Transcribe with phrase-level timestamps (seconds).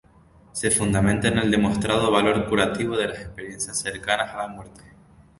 [0.51, 4.81] Se fundamenta en el demostrado valor curativo de las Experiencias cercanas a la muerte.